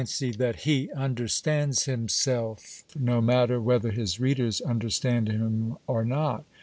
[0.19, 4.81] y that he understands himself, no matter whether his readers un
[5.27, 6.43] .m or not.